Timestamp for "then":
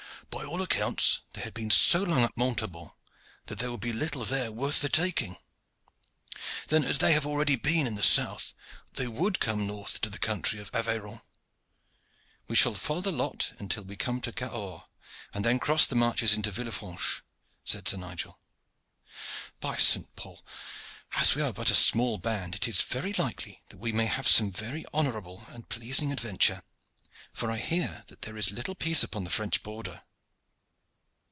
6.69-6.85, 15.43-15.59